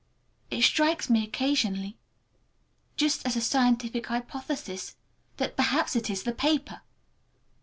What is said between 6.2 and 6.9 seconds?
the paper!